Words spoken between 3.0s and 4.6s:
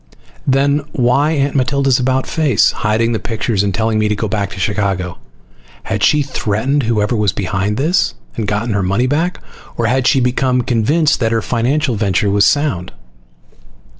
the pictures and telling me to go back to